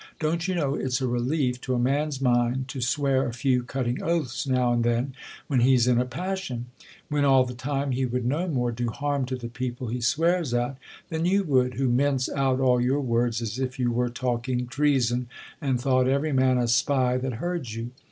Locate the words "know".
0.55-0.73